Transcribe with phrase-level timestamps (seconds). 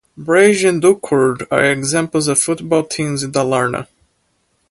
[0.17, 3.85] Brage and Dalkurd are examples of football teams in Dalarna.